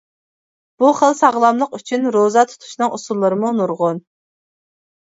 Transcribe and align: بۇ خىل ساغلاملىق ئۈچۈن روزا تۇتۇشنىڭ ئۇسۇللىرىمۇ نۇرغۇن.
بۇ 0.83 0.89
خىل 0.99 1.13
ساغلاملىق 1.19 1.77
ئۈچۈن 1.79 2.09
روزا 2.17 2.45
تۇتۇشنىڭ 2.55 2.99
ئۇسۇللىرىمۇ 2.99 3.57
نۇرغۇن. 3.61 4.07